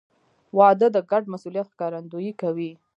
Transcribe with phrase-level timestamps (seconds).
[0.57, 2.71] •واده د ګډ مسؤلیت ښکارندویي کوي.